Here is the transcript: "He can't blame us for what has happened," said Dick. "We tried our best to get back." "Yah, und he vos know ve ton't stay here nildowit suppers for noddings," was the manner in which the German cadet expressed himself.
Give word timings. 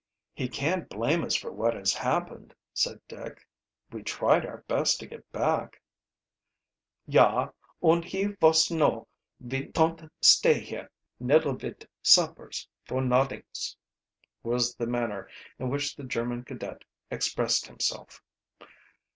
"He 0.33 0.49
can't 0.49 0.89
blame 0.89 1.23
us 1.23 1.35
for 1.35 1.51
what 1.51 1.75
has 1.75 1.93
happened," 1.93 2.55
said 2.73 2.99
Dick. 3.07 3.47
"We 3.91 4.01
tried 4.01 4.47
our 4.47 4.63
best 4.67 4.99
to 4.99 5.05
get 5.05 5.31
back." 5.31 5.79
"Yah, 7.05 7.49
und 7.83 8.03
he 8.05 8.23
vos 8.25 8.71
know 8.71 9.07
ve 9.39 9.67
ton't 9.67 10.11
stay 10.19 10.59
here 10.59 10.89
nildowit 11.21 11.87
suppers 12.01 12.67
for 12.83 12.99
noddings," 13.01 13.75
was 14.41 14.73
the 14.73 14.87
manner 14.87 15.29
in 15.59 15.69
which 15.69 15.95
the 15.95 16.03
German 16.03 16.45
cadet 16.45 16.83
expressed 17.11 17.67
himself. 17.67 18.23